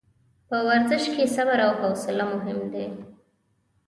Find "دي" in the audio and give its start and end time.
2.73-2.85